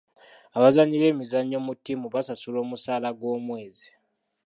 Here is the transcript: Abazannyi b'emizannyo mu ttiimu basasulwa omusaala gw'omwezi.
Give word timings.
Abazannyi 0.57 0.95
b'emizannyo 1.01 1.57
mu 1.65 1.73
ttiimu 1.77 2.07
basasulwa 2.13 2.59
omusaala 2.65 3.09
gw'omwezi. 3.17 3.89